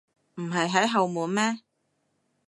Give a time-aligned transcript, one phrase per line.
[0.37, 1.61] 唔係喺後門咩？